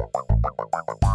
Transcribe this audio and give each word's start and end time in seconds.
Thank 0.00 1.04
you. 1.04 1.09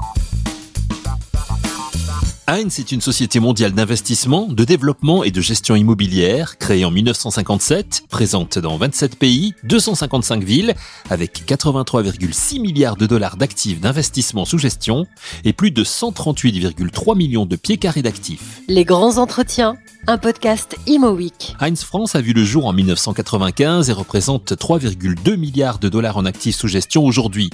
Heinz 2.48 2.80
est 2.80 2.92
une 2.92 3.02
société 3.02 3.40
mondiale 3.40 3.72
d'investissement, 3.72 4.46
de 4.48 4.64
développement 4.66 5.24
et 5.24 5.32
de 5.32 5.42
gestion 5.42 5.76
immobilière 5.76 6.60
créée 6.60 6.86
en 6.86 6.92
1957, 6.92 8.04
présente 8.08 8.60
dans 8.60 8.78
27 8.78 9.18
pays, 9.18 9.56
255 9.64 10.44
villes, 10.44 10.76
avec 11.10 11.44
83,6 11.48 12.62
milliards 12.62 12.98
de 12.98 13.08
dollars 13.08 13.38
d'actifs 13.38 13.82
d'investissement 13.82 14.46
sous 14.46 14.60
gestion 14.60 15.08
et 15.44 15.54
plus 15.54 15.72
de 15.72 15.84
138,3 15.84 17.18
millions 17.18 17.48
de 17.48 17.56
pieds 17.56 17.78
carrés 17.78 18.04
d'actifs. 18.04 18.62
Les 18.68 18.86
grands 18.86 19.18
entretiens, 19.18 19.76
un 20.06 20.20
podcast 20.20 20.78
Imo 20.86 21.10
Week. 21.14 21.56
Heinz 21.60 21.84
France 21.84 22.14
a 22.14 22.22
vu 22.22 22.34
le 22.34 22.44
jour 22.44 22.68
en 22.68 22.74
1995 22.74 23.90
et 23.90 23.94
représente 23.94 24.52
3,2 24.52 25.36
milliards 25.36 25.80
de 25.80 25.90
dollars 25.90 26.18
en 26.18 26.26
actifs 26.26 26.58
sous 26.58 26.68
gestion 26.68 27.06
aujourd'hui. 27.06 27.50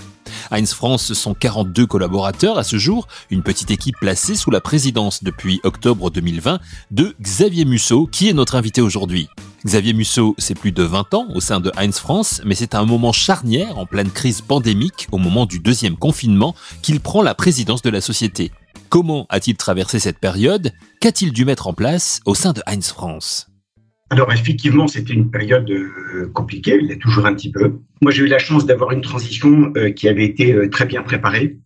Heinz 0.52 0.73
France 0.73 1.14
sont 1.14 1.34
42 1.34 1.86
collaborateurs 1.86 2.58
à 2.58 2.64
ce 2.65 2.78
jour, 2.78 3.07
une 3.29 3.42
petite 3.42 3.71
équipe 3.71 3.96
placée 4.01 4.36
sous 4.36 4.51
la 4.51 4.60
présidence 4.60 4.81
depuis 5.24 5.60
octobre 5.64 6.10
2020 6.10 6.60
de 6.90 7.16
Xavier 7.21 7.66
Musso, 7.66 8.08
qui 8.08 8.30
est 8.30 8.34
notre 8.34 8.56
invité 8.56 8.82
aujourd'hui. 8.82 9.28
Xavier 9.66 9.94
Musso, 9.94 10.34
c'est 10.40 10.57
plus 10.57 10.71
de 10.71 10.82
20 10.82 11.14
ans 11.14 11.28
au 11.36 11.40
sein 11.40 11.60
de 11.60 11.71
Heinz 11.78 12.00
France, 12.00 12.42
mais 12.46 12.56
c'est 12.56 12.74
à 12.74 12.80
un 12.80 12.86
moment 12.86 13.12
charnière 13.12 13.78
en 13.78 13.86
pleine 13.86 14.10
crise 14.10 14.42
pandémique, 14.42 15.07
au 15.12 15.20
moment 15.20 15.46
du 15.46 15.60
deuxième 15.60 15.98
confinement, 15.98 16.56
qu'il 16.82 17.00
prend 17.00 17.21
la 17.21 17.36
présidence 17.36 17.84
de 17.84 17.92
la 17.92 18.02
société. 18.02 18.52
Comment 18.90 19.28
a-t-il 19.30 19.56
traversé 19.56 20.00
cette 20.00 20.20
période? 20.20 20.71
Qu'a-t-il 21.00 21.32
dû 21.32 21.46
mettre 21.46 21.68
en 21.68 21.74
place 21.74 22.21
au 22.26 22.34
sein 22.34 22.54
de 22.54 22.62
Heinz 22.66 22.88
France? 22.92 23.48
Alors 24.10 24.34
effectivement, 24.34 24.88
c'était 24.88 25.14
une 25.14 25.32
période 25.32 25.70
euh, 25.70 26.29
compliquée, 26.34 26.78
il 26.82 26.90
y 26.90 26.92
a 26.92 26.98
toujours 26.98 27.26
un 27.26 27.34
petit 27.34 27.52
peu. 27.52 27.79
Moi, 28.02 28.12
j'ai 28.12 28.24
eu 28.24 28.28
la 28.28 28.40
chance 28.40 28.66
d'avoir 28.66 28.92
une 28.92 29.02
transition 29.02 29.71
euh, 29.78 29.92
qui 29.92 30.10
avait 30.10 30.26
été 30.26 30.54
euh, 30.54 30.70
très 30.70 30.86
bien 30.86 31.02
préparée 31.04 31.60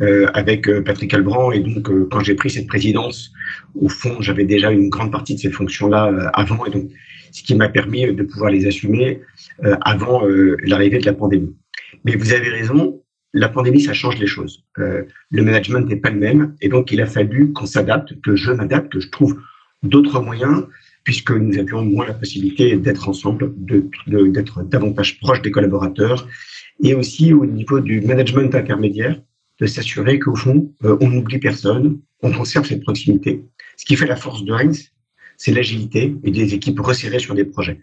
avec 0.00 0.70
Patrick 0.84 1.14
Albrand. 1.14 1.52
Et 1.52 1.60
donc, 1.60 1.90
quand 2.10 2.20
j'ai 2.20 2.34
pris 2.34 2.50
cette 2.50 2.66
présidence, 2.66 3.32
au 3.74 3.88
fond, 3.88 4.16
j'avais 4.20 4.44
déjà 4.44 4.70
une 4.70 4.88
grande 4.88 5.12
partie 5.12 5.34
de 5.34 5.40
ces 5.40 5.50
fonctions-là 5.50 6.30
avant. 6.34 6.64
Et 6.66 6.70
donc, 6.70 6.90
ce 7.30 7.42
qui 7.42 7.54
m'a 7.54 7.68
permis 7.68 8.12
de 8.12 8.22
pouvoir 8.22 8.50
les 8.50 8.66
assumer 8.66 9.20
avant 9.82 10.22
l'arrivée 10.64 10.98
de 10.98 11.06
la 11.06 11.12
pandémie. 11.12 11.54
Mais 12.04 12.16
vous 12.16 12.32
avez 12.32 12.48
raison, 12.48 13.00
la 13.32 13.48
pandémie, 13.48 13.80
ça 13.80 13.92
change 13.92 14.18
les 14.18 14.26
choses. 14.26 14.64
le 14.76 15.42
management 15.42 15.86
n'est 15.88 15.96
pas 15.96 16.10
le 16.10 16.18
même. 16.18 16.56
Et 16.60 16.68
donc, 16.68 16.90
il 16.92 17.00
a 17.00 17.06
fallu 17.06 17.52
qu'on 17.52 17.66
s'adapte, 17.66 18.20
que 18.22 18.36
je 18.36 18.50
m'adapte, 18.52 18.92
que 18.92 19.00
je 19.00 19.08
trouve 19.10 19.38
d'autres 19.82 20.20
moyens 20.20 20.64
puisque 21.04 21.32
nous 21.32 21.58
avions 21.58 21.84
moins 21.84 22.06
la 22.06 22.14
possibilité 22.14 22.76
d'être 22.76 23.08
ensemble, 23.08 23.52
d'être 23.56 24.62
davantage 24.62 25.18
proches 25.20 25.42
des 25.42 25.50
collaborateurs, 25.50 26.28
et 26.82 26.94
aussi 26.94 27.32
au 27.32 27.44
niveau 27.44 27.80
du 27.80 28.00
management 28.00 28.54
intermédiaire, 28.54 29.20
de 29.62 29.68
s'assurer 29.68 30.18
qu'au 30.18 30.34
fond, 30.34 30.72
euh, 30.84 30.96
on 31.00 31.08
n'oublie 31.08 31.38
personne, 31.38 32.00
on 32.20 32.32
conserve 32.32 32.66
cette 32.66 32.82
proximité. 32.82 33.44
Ce 33.76 33.84
qui 33.84 33.94
fait 33.94 34.08
la 34.08 34.16
force 34.16 34.44
de 34.44 34.52
Heinz, 34.52 34.90
c'est 35.36 35.52
l'agilité 35.52 36.16
et 36.24 36.32
des 36.32 36.52
équipes 36.54 36.80
resserrées 36.80 37.20
sur 37.20 37.34
des 37.36 37.44
projets. 37.44 37.80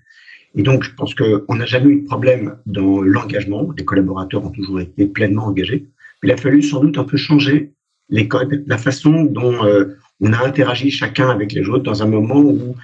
Et 0.56 0.62
donc, 0.62 0.84
je 0.84 0.94
pense 0.94 1.16
qu'on 1.16 1.56
n'a 1.56 1.66
jamais 1.66 1.92
eu 1.94 2.02
de 2.02 2.06
problème 2.06 2.58
dans 2.66 3.02
l'engagement. 3.02 3.72
Les 3.78 3.86
collaborateurs 3.86 4.46
ont 4.46 4.50
toujours 4.50 4.82
été 4.82 5.06
pleinement 5.06 5.46
engagés. 5.46 5.88
Il 6.22 6.32
a 6.32 6.38
fallu 6.38 6.62
sans 6.62 6.82
doute 6.82 6.98
un 6.98 7.06
peu 7.06 7.16
changer 7.16 7.72
les 8.10 8.28
codes, 8.28 8.64
la 8.68 8.78
façon 8.78 9.24
dont 9.24 9.64
euh, 9.64 9.96
on 10.20 10.34
a 10.34 10.46
interagi 10.46 10.92
chacun 10.92 11.30
avec 11.30 11.54
les 11.54 11.70
autres 11.70 11.84
dans 11.84 12.04
un 12.04 12.08
moment 12.08 12.40
où 12.42 12.76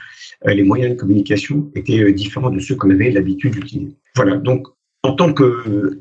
euh, 0.47 0.53
les 0.53 0.63
moyens 0.63 0.91
de 0.95 0.97
communication 0.97 1.69
étaient 1.75 2.13
différents 2.13 2.49
de 2.49 2.59
ceux 2.59 2.75
qu'on 2.75 2.91
avait 2.91 3.11
l'habitude 3.11 3.55
d'utiliser. 3.55 3.95
Voilà, 4.15 4.37
donc 4.37 4.67
en 5.03 5.13
tant 5.13 5.33
que 5.33 5.99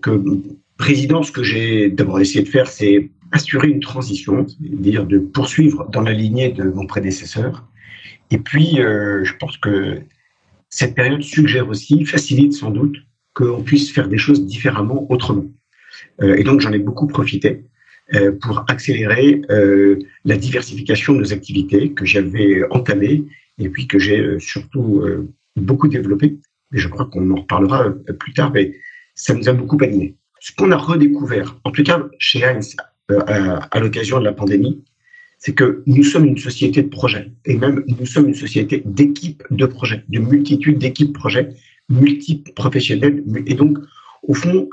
président, 0.77 1.23
ce 1.23 1.33
que 1.33 1.43
j'ai 1.43 1.89
d'abord 1.89 2.21
essayé 2.21 2.43
de 2.43 2.49
faire, 2.49 2.69
c'est 2.69 3.11
assurer 3.33 3.69
une 3.69 3.81
transition, 3.81 4.47
c'est-à-dire 4.47 5.07
de 5.07 5.19
poursuivre 5.19 5.89
dans 5.91 6.03
la 6.03 6.13
lignée 6.13 6.51
de 6.51 6.65
mon 6.65 6.87
prédécesseur. 6.87 7.67
Et 8.31 8.39
puis, 8.39 8.81
euh, 8.81 9.25
je 9.25 9.35
pense 9.37 9.57
que 9.59 10.01
cette 10.69 10.95
période 10.95 11.23
suggère 11.23 11.69
aussi, 11.69 12.05
facilite 12.05 12.53
sans 12.53 12.71
doute, 12.71 12.97
qu'on 13.33 13.63
puisse 13.63 13.93
faire 13.93 14.09
des 14.09 14.19
choses 14.19 14.47
différemment, 14.47 15.11
autrement. 15.11 15.47
Euh, 16.23 16.37
et 16.37 16.45
donc, 16.45 16.61
j'en 16.61 16.73
ai 16.73 16.79
beaucoup 16.79 17.07
profité 17.07 17.65
euh, 18.15 18.33
pour 18.33 18.65
accélérer 18.69 19.43
la 20.25 20.37
diversification 20.37 21.15
de 21.15 21.19
nos 21.21 21.33
activités 21.33 21.93
que 21.93 22.05
j'avais 22.05 22.63
entamées 22.71 23.25
et 23.59 23.69
puis 23.69 23.87
que 23.87 23.99
j'ai 23.99 24.39
surtout 24.39 25.03
beaucoup 25.57 25.89
développé. 25.89 26.39
Et 26.75 26.79
je 26.79 26.89
crois 26.89 27.07
qu'on 27.07 27.31
en 27.31 27.37
reparlera 27.37 27.91
plus 28.19 28.33
tard, 28.33 28.53
mais 28.53 28.75
ça 29.15 29.35
nous 29.35 29.49
a 29.49 29.53
beaucoup 29.53 29.79
animé. 29.83 30.17
Ce 30.45 30.53
qu'on 30.53 30.73
a 30.73 30.77
redécouvert, 30.77 31.59
en 31.65 31.71
tout 31.71 31.83
cas 31.83 32.03
chez 32.19 32.45
Heinz, 32.45 32.77
à, 33.09 33.55
à 33.75 33.81
l'occasion 33.81 34.19
de 34.19 34.25
la 34.25 34.35
pandémie, 34.35 34.85
c'est 35.39 35.55
que 35.55 35.83
nous 35.87 36.05
sommes 36.05 36.27
une 36.27 36.37
société 36.37 36.83
de 36.83 36.89
projets, 36.89 37.33
et 37.47 37.57
même 37.57 37.83
nous 37.87 38.05
sommes 38.05 38.29
une 38.29 38.35
société 38.35 38.83
d'équipes 38.85 39.43
de 39.51 39.65
projets, 39.65 40.05
de 40.11 40.19
multitude 40.19 40.77
d'équipes 40.77 41.15
projets, 41.15 41.49
multiples 41.89 42.53
professionnels. 42.53 43.25
Et 43.47 43.55
donc, 43.55 43.79
au 44.23 44.35
fond, 44.35 44.69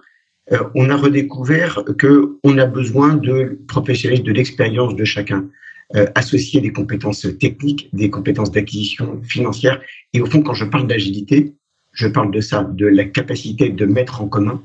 on 0.76 0.90
a 0.90 0.98
redécouvert 0.98 1.86
que 1.98 2.38
on 2.44 2.58
a 2.58 2.66
besoin 2.66 3.16
de 3.16 3.58
professionnels 3.70 4.24
de 4.24 4.34
l'expérience 4.34 4.94
de 4.98 5.06
chacun 5.06 5.48
euh, 5.96 6.06
associer 6.16 6.60
des 6.60 6.74
compétences 6.74 7.26
techniques, 7.40 7.88
des 7.94 8.10
compétences 8.10 8.52
d'acquisition 8.52 9.22
financière. 9.24 9.80
Et 10.12 10.20
au 10.20 10.26
fond, 10.26 10.42
quand 10.42 10.54
je 10.54 10.66
parle 10.66 10.88
d'agilité, 10.88 11.54
je 11.94 12.08
parle 12.10 12.32
de 12.32 12.42
ça, 12.42 12.64
de 12.64 12.88
la 12.88 13.06
capacité 13.06 13.70
de 13.70 13.86
mettre 13.86 14.22
en 14.22 14.28
commun 14.28 14.62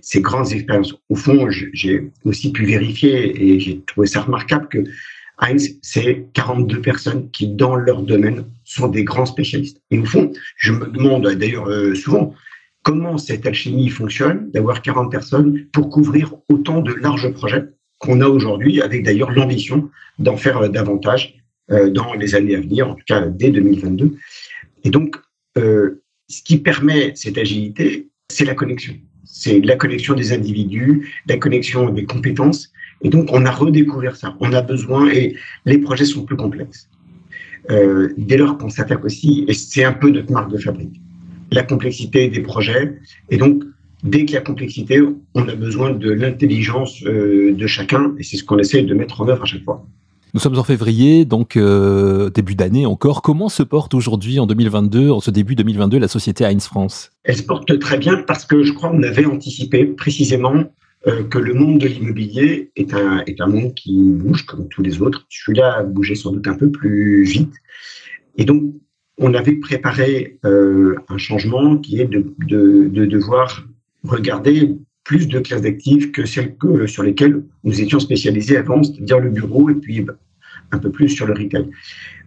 ces 0.00 0.20
grandes 0.20 0.52
expériences. 0.52 0.94
Au 1.08 1.16
fond, 1.16 1.48
j'ai 1.50 2.10
aussi 2.24 2.52
pu 2.52 2.64
vérifier 2.64 3.42
et 3.42 3.60
j'ai 3.60 3.80
trouvé 3.80 4.06
ça 4.06 4.22
remarquable 4.22 4.68
que 4.68 4.84
Heinz, 5.40 5.78
c'est 5.82 6.26
42 6.34 6.80
personnes 6.80 7.30
qui, 7.30 7.46
dans 7.48 7.76
leur 7.76 8.02
domaine, 8.02 8.44
sont 8.64 8.88
des 8.88 9.04
grands 9.04 9.26
spécialistes. 9.26 9.80
Et 9.90 9.98
au 9.98 10.04
fond, 10.04 10.32
je 10.56 10.72
me 10.72 10.86
demande 10.86 11.26
d'ailleurs 11.34 11.68
euh, 11.68 11.94
souvent 11.94 12.34
comment 12.82 13.18
cette 13.18 13.46
alchimie 13.46 13.88
fonctionne, 13.88 14.50
d'avoir 14.50 14.82
40 14.82 15.10
personnes 15.10 15.66
pour 15.72 15.90
couvrir 15.90 16.34
autant 16.48 16.80
de 16.80 16.92
larges 16.92 17.32
projets 17.32 17.64
qu'on 17.98 18.20
a 18.20 18.28
aujourd'hui, 18.28 18.80
avec 18.80 19.04
d'ailleurs 19.04 19.30
l'ambition 19.30 19.90
d'en 20.18 20.36
faire 20.36 20.58
euh, 20.58 20.68
davantage 20.68 21.36
euh, 21.70 21.90
dans 21.90 22.14
les 22.14 22.34
années 22.34 22.56
à 22.56 22.60
venir, 22.60 22.88
en 22.88 22.94
tout 22.94 23.04
cas 23.06 23.26
dès 23.26 23.50
2022. 23.50 24.16
Et 24.84 24.90
donc, 24.90 25.16
ce 25.56 26.42
qui 26.44 26.58
permet 26.58 27.12
cette 27.16 27.36
agilité, 27.36 28.08
c'est 28.30 28.44
la 28.44 28.54
connexion. 28.54 28.94
C'est 29.30 29.60
la 29.60 29.76
connexion 29.76 30.14
des 30.14 30.32
individus, 30.32 31.12
la 31.26 31.36
connexion 31.36 31.90
des 31.90 32.04
compétences. 32.04 32.72
Et 33.02 33.10
donc, 33.10 33.28
on 33.32 33.44
a 33.46 33.50
redécouvert 33.50 34.16
ça. 34.16 34.34
On 34.40 34.52
a 34.52 34.62
besoin, 34.62 35.10
et 35.10 35.36
les 35.66 35.78
projets 35.78 36.06
sont 36.06 36.24
plus 36.24 36.36
complexes. 36.36 36.88
Euh, 37.70 38.08
dès 38.16 38.38
lors 38.38 38.56
qu'on 38.56 38.70
s'attaque 38.70 39.04
aussi, 39.04 39.44
et 39.46 39.52
c'est 39.52 39.84
un 39.84 39.92
peu 39.92 40.08
notre 40.10 40.32
marque 40.32 40.50
de 40.50 40.56
fabrique, 40.56 41.00
la 41.52 41.62
complexité 41.62 42.28
des 42.28 42.40
projets. 42.40 42.98
Et 43.30 43.36
donc, 43.36 43.62
dès 44.02 44.24
qu'il 44.24 44.34
y 44.34 44.38
a 44.38 44.40
complexité, 44.40 45.00
on 45.34 45.48
a 45.48 45.54
besoin 45.54 45.90
de 45.90 46.10
l'intelligence 46.10 47.04
euh, 47.04 47.52
de 47.52 47.66
chacun, 47.66 48.14
et 48.18 48.22
c'est 48.22 48.38
ce 48.38 48.44
qu'on 48.44 48.58
essaie 48.58 48.82
de 48.82 48.94
mettre 48.94 49.20
en 49.20 49.28
œuvre 49.28 49.42
à 49.42 49.46
chaque 49.46 49.64
fois. 49.64 49.86
Nous 50.34 50.40
sommes 50.40 50.58
en 50.58 50.64
février, 50.64 51.24
donc 51.24 51.56
euh, 51.56 52.28
début 52.28 52.54
d'année 52.54 52.84
encore. 52.84 53.22
Comment 53.22 53.48
se 53.48 53.62
porte 53.62 53.94
aujourd'hui 53.94 54.38
en 54.38 54.46
2022, 54.46 55.10
en 55.10 55.20
ce 55.20 55.30
début 55.30 55.54
2022, 55.54 55.98
la 55.98 56.08
société 56.08 56.44
Heinz 56.44 56.66
France? 56.66 57.10
Elle 57.24 57.36
se 57.36 57.42
porte 57.42 57.78
très 57.78 57.96
bien 57.96 58.22
parce 58.26 58.44
que 58.44 58.62
je 58.62 58.72
crois 58.72 58.90
qu'on 58.90 59.02
avait 59.02 59.24
anticipé 59.24 59.86
précisément 59.86 60.64
euh, 61.06 61.24
que 61.24 61.38
le 61.38 61.54
monde 61.54 61.78
de 61.78 61.88
l'immobilier 61.88 62.70
est 62.76 62.92
un, 62.92 63.22
est 63.26 63.40
un 63.40 63.46
monde 63.46 63.72
qui 63.74 63.96
bouge 63.96 64.44
comme 64.44 64.68
tous 64.68 64.82
les 64.82 65.00
autres. 65.00 65.24
Celui-là 65.30 65.78
a 65.78 65.82
bougé 65.82 66.14
sans 66.14 66.32
doute 66.32 66.46
un 66.46 66.56
peu 66.56 66.70
plus 66.70 67.22
vite. 67.22 67.54
Et 68.36 68.44
donc, 68.44 68.64
on 69.16 69.32
avait 69.32 69.54
préparé 69.54 70.38
euh, 70.44 70.94
un 71.08 71.16
changement 71.16 71.78
qui 71.78 72.00
est 72.00 72.06
de, 72.06 72.34
de, 72.46 72.88
de 72.92 73.06
devoir 73.06 73.64
regarder 74.04 74.76
plus 75.08 75.26
de 75.26 75.40
classes 75.40 75.62
d'actifs 75.62 76.12
que 76.12 76.26
celles 76.26 76.54
que, 76.56 76.86
sur 76.86 77.02
lesquelles 77.02 77.42
nous 77.64 77.80
étions 77.80 77.98
spécialisés 77.98 78.58
avant, 78.58 78.82
c'est-à-dire 78.82 79.18
le 79.18 79.30
bureau 79.30 79.70
et 79.70 79.74
puis 79.74 80.02
bah, 80.02 80.12
un 80.72 80.78
peu 80.78 80.90
plus 80.90 81.08
sur 81.08 81.26
le 81.26 81.34
retail. 81.34 81.68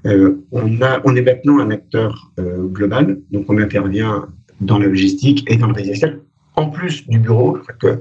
Euh, 0.06 0.44
on, 0.52 0.82
a, 0.82 1.02
on 1.04 1.16
est 1.16 1.22
maintenant 1.22 1.60
un 1.60 1.70
acteur 1.70 2.32
euh, 2.40 2.68
global, 2.68 3.20
donc 3.32 3.46
on 3.50 3.58
intervient 3.58 4.28
dans 4.60 4.80
la 4.80 4.88
logistique 4.88 5.50
et 5.50 5.58
dans 5.58 5.68
le 5.68 5.74
résidentiel, 5.74 6.20
en 6.56 6.70
plus 6.70 7.08
du 7.08 7.20
bureau. 7.20 7.58
Que, 7.80 8.00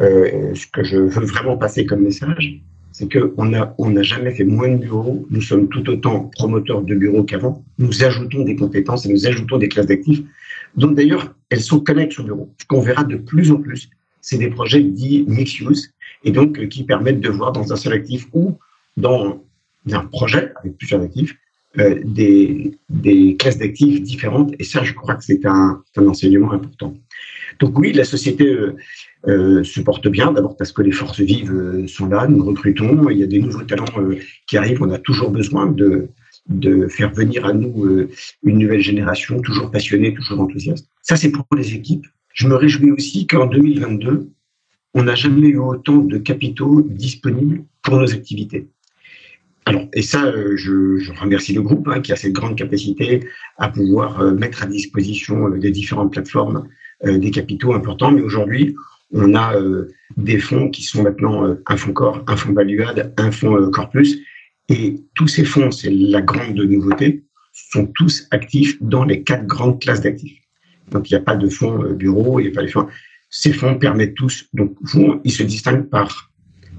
euh, 0.00 0.54
ce 0.54 0.66
que 0.66 0.82
je 0.82 0.96
veux 0.96 1.24
vraiment 1.24 1.56
passer 1.56 1.86
comme 1.86 2.02
message, 2.02 2.60
c'est 2.92 3.08
qu'on 3.12 3.46
n'a 3.46 3.74
on 3.78 3.90
n'a 3.90 4.02
jamais 4.02 4.30
fait 4.30 4.44
moins 4.44 4.70
de 4.70 4.78
bureaux. 4.78 5.26
Nous 5.30 5.42
sommes 5.42 5.68
tout 5.68 5.88
autant 5.90 6.30
promoteurs 6.34 6.82
de 6.82 6.94
bureaux 6.94 7.24
qu'avant. 7.24 7.64
Nous 7.78 8.04
ajoutons 8.04 8.42
des 8.44 8.56
compétences 8.56 9.04
et 9.06 9.12
nous 9.12 9.26
ajoutons 9.26 9.58
des 9.58 9.68
classes 9.68 9.86
d'actifs. 9.86 10.22
Donc 10.76 10.94
d'ailleurs, 10.94 11.34
elles 11.50 11.60
sont 11.60 11.80
connectées 11.80 12.20
au 12.20 12.24
bureau. 12.24 12.54
Ce 12.60 12.66
qu'on 12.66 12.80
verra 12.80 13.04
de 13.04 13.16
plus 13.16 13.50
en 13.50 13.56
plus, 13.56 13.90
c'est 14.20 14.38
des 14.38 14.48
projets 14.48 14.82
dits 14.82 15.24
mixed 15.28 15.60
use 15.60 15.92
et 16.24 16.30
donc 16.30 16.68
qui 16.68 16.84
permettent 16.84 17.20
de 17.20 17.28
voir 17.28 17.52
dans 17.52 17.72
un 17.72 17.76
seul 17.76 17.92
actif 17.92 18.26
ou 18.32 18.58
dans 18.96 19.42
un 19.92 20.04
projet 20.04 20.52
avec 20.60 20.76
plusieurs 20.76 21.02
actifs 21.02 21.36
euh, 21.78 22.00
des, 22.04 23.36
classes 23.38 23.58
d'actifs 23.58 24.02
différentes. 24.02 24.54
Et 24.58 24.64
ça, 24.64 24.82
je 24.82 24.92
crois 24.94 25.14
que 25.14 25.24
c'est 25.24 25.44
un, 25.46 25.82
enseignement 25.96 26.52
important. 26.52 26.94
Donc 27.60 27.78
oui, 27.78 27.92
la 27.92 28.04
société 28.04 28.56
euh, 29.28 29.64
se 29.64 29.80
porte 29.80 30.08
bien. 30.08 30.32
D'abord 30.32 30.56
parce 30.56 30.72
que 30.72 30.82
les 30.82 30.92
forces 30.92 31.20
vives 31.20 31.86
sont 31.86 32.06
là, 32.06 32.26
nous 32.26 32.44
recrutons, 32.44 33.10
il 33.10 33.18
y 33.18 33.22
a 33.22 33.26
des 33.26 33.38
nouveaux 33.38 33.62
talents 33.62 33.84
qui 34.46 34.56
arrivent. 34.56 34.82
On 34.82 34.90
a 34.90 34.98
toujours 34.98 35.30
besoin 35.30 35.66
de, 35.66 36.08
de 36.48 36.88
faire 36.88 37.12
venir 37.12 37.44
à 37.44 37.52
nous 37.52 38.08
une 38.42 38.58
nouvelle 38.58 38.80
génération, 38.82 39.40
toujours 39.40 39.70
passionnée, 39.70 40.14
toujours 40.14 40.40
enthousiaste. 40.40 40.88
Ça, 41.02 41.16
c'est 41.16 41.30
pour 41.30 41.44
les 41.56 41.74
équipes. 41.74 42.06
Je 42.32 42.48
me 42.48 42.54
réjouis 42.54 42.90
aussi 42.90 43.26
qu'en 43.26 43.46
2022, 43.46 44.30
on 44.94 45.02
n'a 45.02 45.14
jamais 45.14 45.48
eu 45.48 45.58
autant 45.58 45.98
de 45.98 46.18
capitaux 46.18 46.82
disponibles 46.82 47.64
pour 47.82 47.96
nos 47.96 48.12
activités. 48.12 48.68
Alors, 49.68 49.88
et 49.94 50.02
ça, 50.02 50.24
euh, 50.26 50.56
je, 50.56 51.12
remercie 51.20 51.52
le 51.52 51.60
groupe 51.60 51.88
hein, 51.88 52.00
qui 52.00 52.12
a 52.12 52.16
cette 52.16 52.32
grande 52.32 52.56
capacité 52.56 53.20
à 53.58 53.68
pouvoir 53.68 54.20
euh, 54.20 54.32
mettre 54.32 54.62
à 54.62 54.66
disposition 54.66 55.48
euh, 55.48 55.58
des 55.58 55.72
différentes 55.72 56.12
plateformes 56.12 56.68
des 57.04 57.30
capitaux 57.30 57.74
importants. 57.74 58.10
Mais 58.10 58.22
aujourd'hui, 58.22 58.74
on 59.12 59.34
a 59.34 59.52
des 60.16 60.38
fonds 60.38 60.70
qui 60.70 60.82
sont 60.82 61.02
maintenant 61.02 61.54
un 61.66 61.76
fonds 61.76 61.92
corps, 61.92 62.24
un 62.26 62.36
fonds 62.36 62.54
Valuade, 62.54 63.12
un 63.18 63.30
fonds 63.30 63.70
Corpus. 63.70 64.16
Et 64.70 65.04
tous 65.14 65.28
ces 65.28 65.44
fonds, 65.44 65.70
c'est 65.70 65.90
la 65.90 66.22
grande 66.22 66.56
nouveauté, 66.56 67.22
sont 67.52 67.92
tous 67.94 68.26
actifs 68.30 68.78
dans 68.80 69.04
les 69.04 69.22
quatre 69.22 69.44
grandes 69.44 69.78
classes 69.78 70.00
d'actifs. 70.00 70.40
Donc, 70.90 71.10
il 71.10 71.12
n'y 71.12 71.20
a 71.20 71.22
pas 71.22 71.36
de 71.36 71.50
fonds 71.50 71.92
bureau, 71.92 72.40
il 72.40 72.44
n'y 72.44 72.52
a 72.52 72.54
pas 72.54 72.62
de 72.62 72.68
fonds. 72.68 72.88
Ces 73.28 73.52
fonds 73.52 73.74
permettent 73.74 74.14
tous, 74.14 74.48
donc, 74.54 74.74
ils 75.22 75.32
se 75.32 75.42
distinguent 75.42 75.90
par 75.90 76.32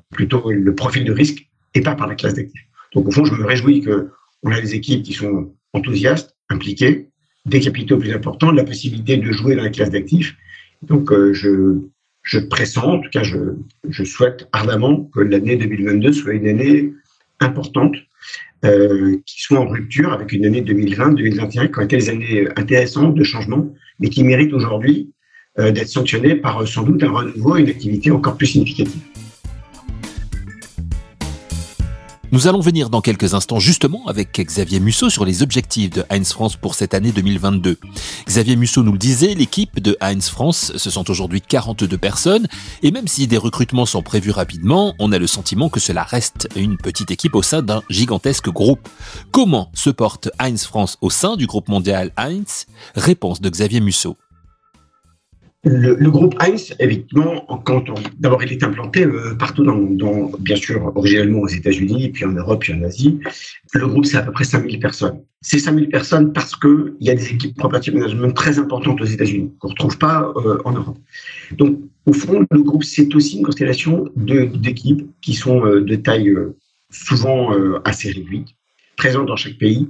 plutôt 0.10 0.50
le 0.50 0.74
profil 0.74 1.06
de 1.06 1.12
risque 1.12 1.48
et 1.75 1.81
pas 1.81 1.94
par 1.94 2.07
la 2.07 2.16
classe 2.16 2.33
d'actifs. 2.33 2.67
Donc, 2.94 3.07
au 3.07 3.12
fond, 3.12 3.25
je 3.25 3.34
me 3.34 3.45
réjouis 3.45 3.81
qu'on 3.81 4.51
a 4.51 4.62
des 4.62 4.75
équipes 4.75 5.04
qui 5.04 5.13
sont 5.13 5.54
enthousiastes, 5.74 6.36
impliquées, 6.50 7.10
des 7.45 7.60
capitaux 7.60 7.98
plus 7.98 8.13
importants, 8.13 8.51
la 8.51 8.63
possibilité 8.63 9.18
de 9.18 9.31
jouer 9.31 9.56
dans 9.56 9.63
la 9.63 9.69
classe 9.69 9.89
d'actifs. 9.89 10.36
Donc, 10.81 11.12
euh, 11.12 11.34
je, 11.34 11.80
je 12.24 12.39
pressens, 12.39 12.86
en 12.86 13.00
tout 13.00 13.10
cas, 13.10 13.24
je, 13.24 13.38
je 13.89 14.04
souhaite 14.04 14.48
ardemment 14.51 15.10
que 15.13 15.22
l'année 15.22 15.56
2022 15.56 16.12
soit 16.12 16.34
une 16.34 16.48
année 16.48 16.94
importante, 17.39 17.95
euh, 18.66 19.18
qui 19.25 19.42
soit 19.42 19.60
en 19.60 19.68
rupture 19.68 20.12
avec 20.12 20.31
une 20.31 20.45
année 20.45 20.62
2020, 20.62 21.13
2021, 21.13 21.68
qui 21.68 21.80
ont 21.80 21.81
été 21.83 21.98
des 21.98 22.10
années 22.10 22.48
intéressantes 22.56 23.16
de 23.16 23.24
changement, 23.24 23.72
mais 24.00 24.10
qui 24.10 24.24
méritent 24.24 24.54
aujourd'hui 24.54 25.13
euh, 25.60 25.72
d'être 25.72 25.90
sanctionnées 25.90 26.36
par 26.36 26.68
sans 26.68 26.83
doute 26.83 27.04
un 27.04 27.12
renouveau 27.12 27.57
et 27.57 27.62
une 27.62 27.69
activité 27.69 28.12
encore 28.12 28.36
plus 28.36 28.48
significative. 28.48 29.01
Nous 32.34 32.48
allons 32.48 32.60
venir 32.60 32.90
dans 32.90 33.00
quelques 33.00 33.34
instants 33.34 33.60
justement 33.60 34.06
avec 34.08 34.34
Xavier 34.34 34.82
Musso 34.82 35.10
sur 35.10 35.24
les 35.24 35.44
objectifs 35.44 35.92
de 35.92 36.04
Heinz 36.10 36.34
France 36.34 36.58
pour 36.58 36.76
cette 36.76 36.94
année 36.94 37.14
2022. 37.14 37.78
Xavier 38.28 38.58
Musso 38.58 38.84
nous 38.84 38.92
le 38.92 38.98
disait, 38.98 39.34
l'équipe 39.34 39.80
de 39.80 39.96
Heinz 40.02 40.28
France, 40.28 40.74
ce 40.76 40.90
sont 40.90 41.10
aujourd'hui 41.10 41.40
42 41.40 41.98
personnes, 41.98 42.48
et 42.84 42.92
même 42.92 43.08
si 43.08 43.28
des 43.28 43.38
recrutements 43.38 43.86
sont 43.86 44.02
prévus 44.02 44.32
rapidement, 44.32 44.94
on 45.00 45.14
a 45.14 45.20
le 45.20 45.28
sentiment 45.28 45.70
que 45.70 45.80
cela 45.80 46.04
reste 46.04 46.50
une 46.58 46.76
petite 46.76 47.12
équipe 47.12 47.34
au 47.34 47.42
sein 47.42 47.62
d'un 47.62 47.82
gigantesque 47.90 48.50
groupe. 48.50 48.90
Comment 49.32 49.72
se 49.74 49.90
porte 49.90 50.30
Heinz 50.38 50.66
France 50.66 50.98
au 51.00 51.10
sein 51.10 51.38
du 51.38 51.48
groupe 51.48 51.70
mondial 51.70 52.12
Heinz? 52.18 52.66
Réponse 52.96 53.40
de 53.40 53.50
Xavier 53.50 53.80
Musso. 53.80 54.18
Le, 55.63 56.09
groupe 56.09 56.36
Heinz, 56.39 56.75
effectivement, 56.80 57.45
quand 57.65 57.83
d'abord 58.19 58.44
il 58.44 58.51
est 58.51 58.63
implanté 58.63 59.04
euh, 59.04 59.33
partout 59.36 59.63
dans, 59.63 60.31
bien 60.39 60.56
sûr, 60.56 60.92
originellement 60.95 61.39
aux 61.39 61.48
États-Unis, 61.48 62.09
puis 62.09 62.25
en 62.25 62.31
Europe, 62.31 62.62
puis 62.62 62.74
en 62.74 62.83
Asie. 62.83 63.19
Le 63.74 63.88
groupe, 63.88 64.06
c'est 64.06 64.18
à 64.18 64.21
peu 64.21 64.31
près 64.31 64.44
5000 64.44 64.80
personnes. 64.80 65.21
C'est 65.42 65.59
5000 65.59 65.89
personnes 65.89 66.31
parce 66.31 66.56
que 66.56 66.95
il 67.00 67.07
y 67.07 67.09
a 67.09 67.15
des 67.15 67.31
équipes 67.31 67.57
property 67.57 67.92
management 67.92 68.33
très 68.33 68.59
importantes 68.59 69.01
aux 69.01 69.06
États-Unis 69.06 69.51
qu'on 69.59 69.69
retrouve 69.69 69.98
pas 69.98 70.31
euh, 70.38 70.59
en 70.63 70.74
Europe. 70.74 70.98
Donc, 71.57 71.80
au 72.06 72.13
fond, 72.13 72.45
le 72.50 72.63
groupe, 72.63 72.83
c'est 72.83 73.13
aussi 73.15 73.38
une 73.38 73.44
constellation 73.44 74.06
d'équipes 74.15 75.07
qui 75.21 75.33
sont 75.33 75.65
euh, 75.65 75.81
de 75.81 75.95
taille 75.95 76.33
souvent 76.89 77.51
assez 77.83 78.09
réduite, 78.12 78.48
présentes 78.95 79.25
dans 79.25 79.36
chaque 79.36 79.57
pays. 79.57 79.89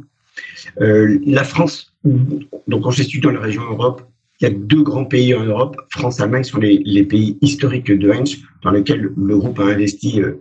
la 0.79 1.43
France, 1.43 1.93
donc 2.03 2.85
on 2.87 2.91
se 2.91 3.03
situe 3.03 3.19
dans 3.19 3.29
la 3.31 3.39
région 3.39 3.61
Europe, 3.61 4.01
il 4.39 4.48
y 4.48 4.51
a 4.51 4.54
deux 4.54 4.84
grands 4.84 5.06
pays 5.06 5.34
en 5.34 5.44
Europe, 5.44 5.78
France 5.89 6.19
et 6.19 6.24
Allemagne, 6.24 6.44
sont 6.44 6.60
les, 6.60 7.04
pays 7.04 7.38
historiques 7.42 7.92
de 7.92 8.12
Heinz, 8.12 8.38
dans 8.63 8.72
lesquels 8.72 9.12
le 9.16 9.38
groupe 9.38 9.60
a 9.60 9.63
investi 9.63 10.22
euh, 10.22 10.34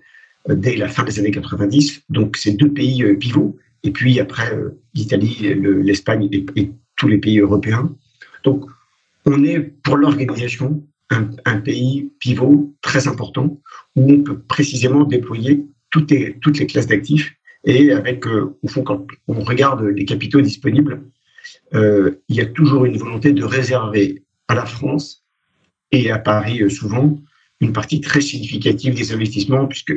dès 0.49 0.77
la 0.77 0.89
fin 0.89 1.03
des 1.05 1.19
années 1.19 1.31
90. 1.31 2.03
Donc, 2.11 2.37
c'est 2.37 2.53
deux 2.53 2.73
pays 2.73 3.03
euh, 3.03 3.15
pivots. 3.15 3.57
Et 3.85 3.91
puis 3.91 4.21
après, 4.21 4.55
euh, 4.55 4.79
l'Italie, 4.95 5.55
l'Espagne 5.83 6.29
et, 6.33 6.73
tous 6.97 7.09
les 7.09 7.19
pays 7.19 7.41
européens. 7.41 7.95
Donc, 8.45 8.65
on 9.27 9.45
est 9.45 9.61
pour 9.61 9.97
l'organisation 9.97 10.83
un, 11.11 11.59
pays 11.59 12.11
pivot 12.21 12.75
très 12.81 13.07
important 13.07 13.61
où 13.97 14.13
on 14.13 14.23
peut 14.23 14.39
précisément 14.39 15.05
déployer 15.05 15.67
toutes 15.91 16.11
les, 16.11 16.39
classes 16.67 16.87
d'actifs 16.87 17.35
et 17.65 17.93
avec, 17.93 18.27
au 18.27 18.69
fond, 18.69 18.83
quand 18.83 19.07
on 19.29 19.41
regarde 19.41 19.83
les 19.83 20.05
capitaux 20.07 20.41
disponibles, 20.41 21.03
il 21.73 22.37
y 22.37 22.41
a 22.41 22.47
toujours 22.47 22.85
une 22.85 22.97
volonté 22.97 23.33
de 23.33 23.45
réserver 23.45 24.23
à 24.49 24.55
la 24.55 24.67
France 24.67 25.27
et 25.93 26.11
à 26.11 26.19
Paris 26.19 26.63
euh, 26.63 26.69
souvent 26.69 27.19
une 27.61 27.73
partie 27.73 28.01
très 28.01 28.21
significative 28.21 28.95
des 28.95 29.13
investissements, 29.13 29.67
puisque 29.67 29.95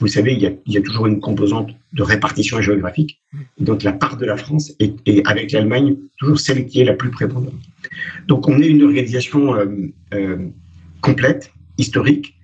vous 0.00 0.06
savez, 0.06 0.34
il 0.34 0.72
y, 0.72 0.76
a, 0.76 0.80
toujours 0.82 1.06
une 1.06 1.18
composante 1.18 1.70
de 1.92 2.02
répartition 2.04 2.60
géographique. 2.60 3.20
donc 3.58 3.82
la 3.82 3.92
part 3.92 4.16
de 4.16 4.26
la 4.26 4.36
France 4.36 4.72
est, 4.78 5.26
avec 5.26 5.50
l'Allemagne 5.50 5.96
toujours 6.18 6.38
celle 6.38 6.66
qui 6.66 6.80
est 6.80 6.84
la 6.84 6.92
plus 6.92 7.10
prépondérante. 7.10 7.58
Donc 8.28 8.46
on 8.46 8.60
est 8.62 8.68
une 8.68 8.84
organisation 8.84 9.56
euh, 9.56 10.36
complète, 11.00 11.52
historique, 11.78 12.36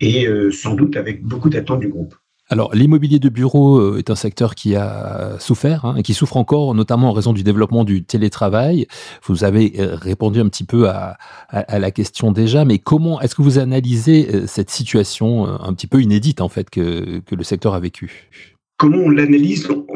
et 0.00 0.28
sans 0.52 0.74
doute 0.74 0.96
avec 0.96 1.24
beaucoup 1.24 1.48
d'attentes 1.48 1.80
du 1.80 1.88
groupe. 1.88 2.14
Alors, 2.50 2.74
l'immobilier 2.74 3.18
de 3.18 3.30
bureau 3.30 3.78
euh, 3.78 3.98
est 3.98 4.10
un 4.10 4.14
secteur 4.14 4.54
qui 4.54 4.76
a 4.76 5.38
souffert 5.38 5.86
hein, 5.86 5.96
et 5.96 6.02
qui 6.02 6.12
souffre 6.12 6.36
encore, 6.36 6.74
notamment 6.74 7.08
en 7.08 7.12
raison 7.12 7.32
du 7.32 7.42
développement 7.42 7.84
du 7.84 8.04
télétravail. 8.04 8.86
Vous 9.24 9.44
avez 9.44 9.80
euh, 9.80 9.94
répondu 9.94 10.40
un 10.40 10.48
petit 10.48 10.64
peu 10.64 10.88
à, 10.88 11.16
la 11.50 11.90
question 11.90 12.32
déjà, 12.32 12.66
mais 12.66 12.78
comment 12.78 13.20
est-ce 13.20 13.34
que 13.34 13.40
vous 13.40 13.58
analysez 13.58 14.28
euh, 14.34 14.46
cette 14.46 14.68
situation 14.68 15.46
un 15.46 15.72
petit 15.72 15.86
peu 15.86 16.02
inédite 16.02 16.42
en 16.42 16.50
fait 16.50 16.68
que, 16.68 17.22
le 17.30 17.44
secteur 17.44 17.72
a 17.74 17.80
vécu? 17.80 18.28
Comment 18.76 18.98
on 18.98 19.10
l'analyse? 19.10 19.66
On, 19.70 19.86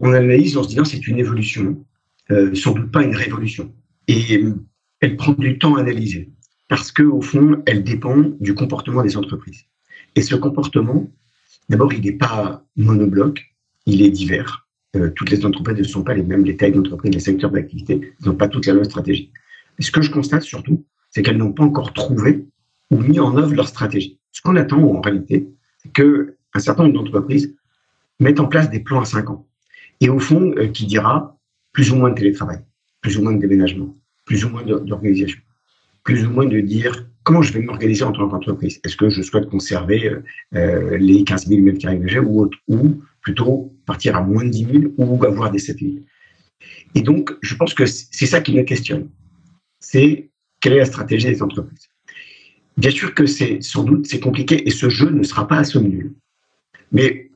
on, 0.00 0.12
analyse 0.12 0.56
en 0.56 0.62
se 0.62 0.68
disant 0.68 0.84
c'est 0.84 1.06
une 1.06 1.18
évolution, 1.18 1.78
sans 2.54 2.72
doute 2.72 2.92
pas 2.92 3.02
une 3.02 3.16
révolution, 3.16 3.72
et 4.06 4.44
elle 5.00 5.16
prend 5.16 5.32
du 5.32 5.58
temps 5.58 5.76
à 5.76 5.80
analyser 5.80 6.30
parce 6.68 6.92
que 6.92 7.02
au 7.02 7.22
fond, 7.22 7.62
elle 7.66 7.82
dépend 7.82 8.16
du 8.40 8.54
comportement 8.54 9.02
des 9.02 9.16
entreprises. 9.16 9.64
Et 10.14 10.22
ce 10.22 10.34
comportement, 10.34 11.08
D'abord, 11.68 11.92
il 11.92 12.02
n'est 12.02 12.12
pas 12.12 12.64
monobloc, 12.76 13.54
il 13.86 14.02
est 14.02 14.10
divers. 14.10 14.68
Euh, 14.96 15.10
toutes 15.10 15.30
les 15.30 15.44
entreprises 15.44 15.78
ne 15.78 15.82
sont 15.84 16.02
pas 16.02 16.14
les 16.14 16.22
mêmes, 16.22 16.44
les 16.44 16.56
tailles 16.56 16.72
d'entreprise, 16.72 17.12
les 17.12 17.20
secteurs 17.20 17.50
d'activité 17.50 18.14
n'ont 18.24 18.34
pas 18.34 18.48
toutes 18.48 18.66
la 18.66 18.74
même 18.74 18.84
stratégie. 18.84 19.32
Et 19.78 19.82
ce 19.82 19.90
que 19.90 20.00
je 20.00 20.10
constate 20.10 20.42
surtout, 20.42 20.84
c'est 21.10 21.22
qu'elles 21.22 21.36
n'ont 21.36 21.52
pas 21.52 21.64
encore 21.64 21.92
trouvé 21.92 22.46
ou 22.90 22.98
mis 22.98 23.20
en 23.20 23.36
œuvre 23.36 23.54
leur 23.54 23.68
stratégie. 23.68 24.18
Ce 24.32 24.40
qu'on 24.40 24.56
attend 24.56 24.82
en 24.82 25.00
réalité, 25.00 25.48
c'est 25.82 25.92
qu'un 25.92 26.58
certain 26.58 26.84
nombre 26.84 27.04
d'entreprises 27.04 27.54
mettent 28.18 28.40
en 28.40 28.46
place 28.46 28.70
des 28.70 28.80
plans 28.80 29.00
à 29.00 29.04
cinq 29.04 29.30
ans. 29.30 29.46
Et 30.00 30.08
au 30.08 30.18
fond, 30.18 30.54
euh, 30.56 30.68
qui 30.68 30.86
dira 30.86 31.38
plus 31.72 31.90
ou 31.92 31.96
moins 31.96 32.10
de 32.10 32.14
télétravail, 32.14 32.60
plus 33.00 33.18
ou 33.18 33.22
moins 33.22 33.32
de 33.32 33.40
déménagement, 33.40 33.94
plus 34.24 34.44
ou 34.44 34.48
moins 34.48 34.62
d'organisation, 34.62 35.40
plus 36.08 36.24
ou 36.24 36.30
moins 36.30 36.46
de 36.46 36.58
dire 36.60 37.06
comment 37.22 37.42
je 37.42 37.52
vais 37.52 37.60
m'organiser 37.60 38.02
en 38.02 38.12
tant 38.12 38.26
qu'entreprise 38.30 38.80
Est-ce 38.82 38.96
que 38.96 39.10
je 39.10 39.20
souhaite 39.20 39.50
conserver 39.50 40.10
euh, 40.54 40.96
les 40.96 41.22
15 41.22 41.48
000 41.48 41.60
mètres 41.60 41.78
carrés 41.78 42.00
que 42.00 42.18
ou, 42.20 42.48
ou 42.66 43.02
plutôt 43.20 43.76
partir 43.84 44.16
à 44.16 44.22
moins 44.22 44.42
de 44.42 44.48
10 44.48 44.66
000 44.72 44.84
ou 44.96 45.22
avoir 45.26 45.50
des 45.50 45.58
7 45.58 45.80
000 45.80 45.92
Et 46.94 47.02
donc, 47.02 47.36
je 47.42 47.54
pense 47.56 47.74
que 47.74 47.84
c'est 47.84 48.24
ça 48.24 48.40
qui 48.40 48.54
me 48.54 48.62
questionne. 48.62 49.10
C'est 49.80 50.30
quelle 50.62 50.72
est 50.72 50.78
la 50.78 50.86
stratégie 50.86 51.26
des 51.26 51.42
entreprises? 51.42 51.90
Bien 52.78 52.90
sûr 52.90 53.12
que 53.12 53.26
c'est 53.26 53.60
sans 53.60 53.84
doute 53.84 54.06
c'est 54.06 54.20
compliqué 54.20 54.66
et 54.66 54.70
ce 54.70 54.88
jeu 54.88 55.10
ne 55.10 55.22
sera 55.22 55.46
pas 55.46 55.58
à 55.58 55.64
somme 55.64 55.88
nulle. 55.88 56.14
Mais 56.90 57.30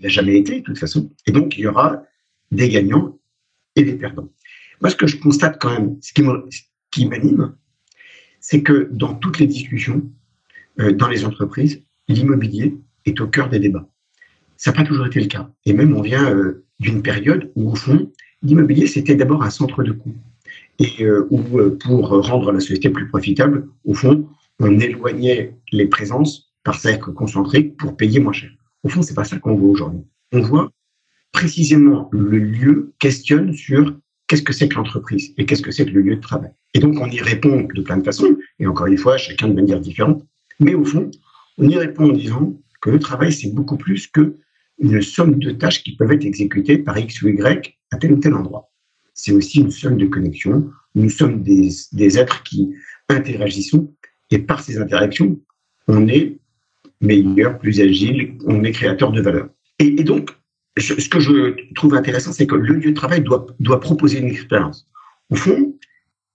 il 0.00 0.02
n'a 0.02 0.10
jamais 0.10 0.36
été 0.36 0.60
de 0.60 0.64
toute 0.64 0.78
façon. 0.78 1.10
Et 1.26 1.32
donc, 1.32 1.56
il 1.56 1.62
y 1.62 1.66
aura 1.66 2.02
des 2.50 2.68
gagnants 2.68 3.18
et 3.74 3.84
des 3.84 3.94
perdants. 3.94 4.28
Moi, 4.82 4.90
ce 4.90 4.96
que 4.96 5.06
je 5.06 5.16
constate 5.16 5.58
quand 5.58 5.70
même, 5.70 5.96
ce 6.02 6.12
qui 6.90 7.06
m'anime, 7.06 7.54
c'est 8.50 8.62
que 8.62 8.88
dans 8.92 9.12
toutes 9.12 9.38
les 9.40 9.46
discussions, 9.46 10.02
euh, 10.80 10.92
dans 10.92 11.08
les 11.08 11.26
entreprises, 11.26 11.82
l'immobilier 12.08 12.78
est 13.04 13.20
au 13.20 13.26
cœur 13.26 13.50
des 13.50 13.58
débats. 13.58 13.86
Ça 14.56 14.70
n'a 14.70 14.78
pas 14.78 14.84
toujours 14.84 15.06
été 15.06 15.20
le 15.20 15.26
cas. 15.26 15.50
Et 15.66 15.74
même 15.74 15.94
on 15.94 16.00
vient 16.00 16.34
euh, 16.34 16.64
d'une 16.80 17.02
période 17.02 17.52
où, 17.56 17.70
au 17.70 17.74
fond, 17.74 18.10
l'immobilier, 18.40 18.86
c'était 18.86 19.16
d'abord 19.16 19.42
un 19.42 19.50
centre 19.50 19.82
de 19.82 19.92
coût. 19.92 20.14
Et 20.78 21.04
euh, 21.04 21.26
où, 21.28 21.42
pour 21.78 22.08
rendre 22.08 22.50
la 22.50 22.60
société 22.60 22.88
plus 22.88 23.06
profitable, 23.08 23.68
au 23.84 23.92
fond, 23.92 24.26
on 24.60 24.80
éloignait 24.80 25.54
les 25.70 25.86
présences 25.86 26.50
par 26.64 26.80
cercle 26.80 27.12
concentrique 27.12 27.76
pour 27.76 27.98
payer 27.98 28.18
moins 28.18 28.32
cher. 28.32 28.50
Au 28.82 28.88
fond, 28.88 29.02
c'est 29.02 29.12
pas 29.12 29.24
ça 29.24 29.38
qu'on 29.38 29.56
voit 29.56 29.68
aujourd'hui. 29.68 30.04
On 30.32 30.40
voit 30.40 30.72
précisément 31.32 32.08
le 32.12 32.38
lieu 32.38 32.94
questionne 32.98 33.52
sur 33.52 33.94
qu'est-ce 34.26 34.42
que 34.42 34.52
c'est 34.54 34.68
que 34.68 34.76
l'entreprise 34.76 35.34
et 35.36 35.44
qu'est-ce 35.44 35.62
que 35.62 35.70
c'est 35.70 35.84
que 35.84 35.90
le 35.90 36.00
lieu 36.00 36.16
de 36.16 36.20
travail. 36.20 36.52
Et 36.74 36.78
donc, 36.78 37.00
on 37.00 37.10
y 37.10 37.20
répond 37.20 37.66
de 37.74 37.82
plein 37.82 37.96
de 37.96 38.04
façons. 38.04 38.36
Et 38.58 38.66
encore 38.66 38.86
une 38.86 38.98
fois, 38.98 39.16
chacun 39.16 39.48
de 39.48 39.54
manière 39.54 39.80
différente. 39.80 40.24
Mais 40.60 40.74
au 40.74 40.84
fond, 40.84 41.10
on 41.58 41.68
y 41.68 41.76
répond 41.76 42.10
en 42.10 42.12
disant 42.12 42.60
que 42.80 42.90
le 42.90 42.98
travail, 42.98 43.32
c'est 43.32 43.52
beaucoup 43.52 43.76
plus 43.76 44.06
que 44.06 44.34
une 44.78 45.02
somme 45.02 45.38
de 45.38 45.50
tâches 45.50 45.82
qui 45.82 45.96
peuvent 45.96 46.12
être 46.12 46.24
exécutées 46.24 46.78
par 46.78 46.96
X 46.98 47.22
ou 47.22 47.28
Y 47.28 47.76
à 47.90 47.96
tel 47.96 48.12
ou 48.12 48.18
tel 48.18 48.34
endroit. 48.34 48.70
C'est 49.14 49.32
aussi 49.32 49.60
une 49.60 49.70
somme 49.70 49.96
de 49.96 50.06
connexions. 50.06 50.70
Nous 50.94 51.10
sommes 51.10 51.42
des, 51.42 52.18
êtres 52.18 52.42
qui 52.44 52.72
interagissons 53.08 53.92
et 54.30 54.38
par 54.38 54.60
ces 54.60 54.78
interactions, 54.78 55.40
on 55.88 56.06
est 56.06 56.38
meilleur, 57.00 57.58
plus 57.58 57.80
agile, 57.80 58.36
on 58.46 58.62
est 58.62 58.72
créateur 58.72 59.10
de 59.10 59.20
valeur. 59.20 59.48
Et, 59.78 59.90
donc, 60.04 60.30
ce 60.76 61.08
que 61.08 61.20
je 61.20 61.56
trouve 61.74 61.94
intéressant, 61.94 62.32
c'est 62.32 62.46
que 62.46 62.54
le 62.54 62.74
lieu 62.74 62.90
de 62.90 62.94
travail 62.94 63.24
doit 63.58 63.80
proposer 63.80 64.18
une 64.18 64.26
expérience. 64.26 64.88
Au 65.30 65.36
fond, 65.36 65.74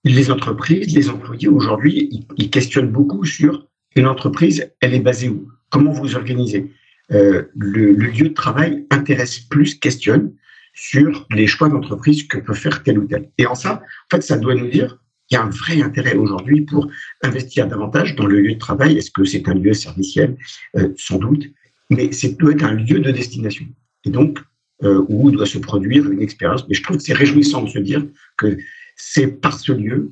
les 0.04 0.30
entreprises, 0.30 0.94
les 0.94 1.08
employés 1.08 1.48
aujourd'hui, 1.48 2.26
ils, 2.36 2.50
questionnent 2.50 2.90
beaucoup 2.90 3.24
sur 3.24 3.66
une 3.96 4.06
entreprise, 4.06 4.70
elle 4.80 4.94
est 4.94 5.00
basée 5.00 5.28
où? 5.28 5.48
Comment 5.70 5.92
vous 5.92 6.14
organisez? 6.14 6.70
Euh, 7.12 7.44
le, 7.56 7.92
le, 7.92 8.06
lieu 8.06 8.28
de 8.28 8.34
travail 8.34 8.86
intéresse 8.90 9.40
plus, 9.40 9.74
questionne 9.74 10.32
sur 10.74 11.26
les 11.30 11.46
choix 11.46 11.68
d'entreprise 11.68 12.26
que 12.26 12.38
peut 12.38 12.54
faire 12.54 12.82
tel 12.82 12.98
ou 12.98 13.06
tel. 13.06 13.30
Et 13.38 13.46
en 13.46 13.54
ça, 13.54 13.82
en 13.82 14.16
fait, 14.16 14.22
ça 14.22 14.36
doit 14.36 14.54
nous 14.54 14.68
dire 14.68 14.98
il 15.30 15.34
y 15.34 15.36
a 15.36 15.42
un 15.42 15.50
vrai 15.50 15.80
intérêt 15.80 16.14
aujourd'hui 16.14 16.62
pour 16.62 16.88
investir 17.22 17.66
davantage 17.66 18.14
dans 18.14 18.26
le 18.26 18.40
lieu 18.40 18.54
de 18.54 18.58
travail. 18.58 18.98
Est-ce 18.98 19.10
que 19.10 19.24
c'est 19.24 19.48
un 19.48 19.54
lieu 19.54 19.72
serviciel? 19.72 20.36
Euh, 20.76 20.92
Sans 20.98 21.18
doute, 21.18 21.50
mais 21.88 22.12
c'est 22.12 22.38
doit 22.38 22.52
être 22.52 22.64
un 22.64 22.74
lieu 22.74 23.00
de 23.00 23.10
destination. 23.10 23.66
Et 24.04 24.10
donc, 24.10 24.38
euh, 24.82 25.04
où 25.08 25.30
doit 25.30 25.46
se 25.46 25.58
produire 25.58 26.10
une 26.10 26.20
expérience. 26.20 26.68
Mais 26.68 26.74
je 26.74 26.82
trouve 26.82 26.96
que 26.98 27.02
c'est 27.02 27.14
réjouissant 27.14 27.62
de 27.62 27.70
se 27.70 27.78
dire 27.78 28.04
que 28.36 28.58
c'est 28.96 29.28
par 29.28 29.58
ce 29.58 29.72
lieu 29.72 30.10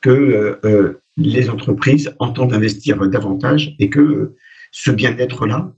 que 0.00 0.10
euh, 0.10 0.58
euh 0.64 1.00
les 1.20 1.50
entreprises 1.50 2.14
entendent 2.20 2.52
investir 2.52 3.04
davantage 3.08 3.74
et 3.80 3.90
que 3.90 4.36
ce 4.70 4.92
bien-être-là 4.92 5.74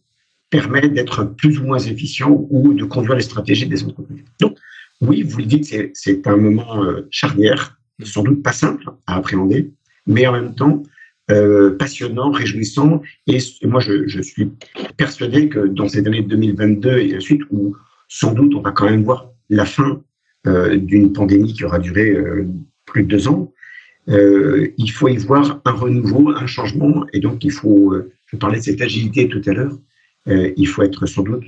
permet 0.51 0.89
d'être 0.89 1.25
plus 1.25 1.59
ou 1.59 1.65
moins 1.65 1.79
efficient 1.79 2.47
ou 2.51 2.75
de 2.75 2.85
conduire 2.85 3.17
les 3.17 3.23
stratégies 3.23 3.67
des 3.67 3.83
entreprises. 3.85 4.23
Donc, 4.39 4.59
oui, 5.01 5.23
vous 5.23 5.39
le 5.39 5.47
dites, 5.47 5.65
c'est 5.95 6.27
un 6.27 6.37
moment 6.37 6.85
euh, 6.85 7.09
charnière 7.11 7.81
sans 8.03 8.23
doute 8.23 8.43
pas 8.43 8.53
simple 8.53 8.85
à 9.07 9.17
appréhender, 9.17 9.71
mais 10.07 10.27
en 10.27 10.33
même 10.33 10.55
temps 10.55 10.83
euh, 11.31 11.77
passionnant, 11.77 12.31
réjouissant. 12.31 13.03
Et 13.27 13.39
moi, 13.63 13.81
je, 13.81 14.09
je, 14.09 14.21
suis 14.21 14.53
persuadé 14.97 15.49
que 15.49 15.61
dans 15.61 15.89
cette 15.89 16.07
année 16.07 16.23
2022 16.23 16.99
et 16.99 17.17
ensuite, 17.17 17.43
où 17.51 17.77
sans 18.09 18.33
doute 18.35 18.55
on 18.55 18.61
va 18.61 18.73
quand 18.73 18.87
même 18.87 19.05
voir 19.05 19.31
la 19.49 19.65
fin 19.65 19.91
euh, 19.93 20.01
d'une 20.45 21.13
pandémie 21.13 21.53
qui 21.53 21.65
aura 21.65 21.79
duré 21.79 22.11
euh, 22.11 22.47
plus 22.87 23.03
de 23.03 23.09
deux 23.09 23.29
ans, 23.29 23.53
euh, 24.09 24.69
il 24.77 24.91
faut 24.91 25.09
y 25.09 25.17
voir 25.17 25.61
un 25.65 25.73
renouveau, 25.73 26.31
un 26.31 26.47
changement. 26.47 27.07
Et 27.13 27.21
donc, 27.21 27.45
il 27.45 27.53
faut, 27.53 27.93
euh, 27.93 28.13
je 28.27 28.37
parlais 28.37 28.59
de 28.59 28.65
cette 28.65 28.81
agilité 28.81 29.29
tout 29.29 29.43
à 29.47 29.53
l'heure, 29.53 29.79
euh, 30.29 30.53
il 30.57 30.67
faut 30.67 30.83
être 30.83 31.07
sans 31.07 31.23
doute 31.23 31.45